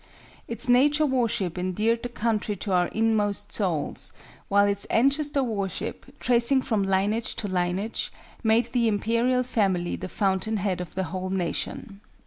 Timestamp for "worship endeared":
1.05-2.01